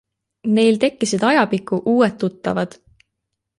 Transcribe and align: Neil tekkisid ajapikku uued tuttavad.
Neil 0.55 0.79
tekkisid 0.83 1.27
ajapikku 1.29 1.81
uued 1.93 2.19
tuttavad. 2.25 2.77